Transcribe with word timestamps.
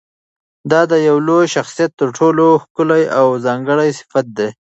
دا 0.71 0.81
د 0.91 0.93
یوه 1.07 1.21
لوی 1.27 1.45
شخصیت 1.55 1.91
تر 1.99 2.07
ټولو 2.17 2.45
ښکلی 2.63 3.03
او 3.19 3.27
ځانګړی 3.45 3.89
صفت 3.99 4.25
دی. 4.37 4.49